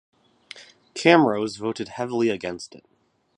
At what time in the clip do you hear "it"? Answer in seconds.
2.73-2.87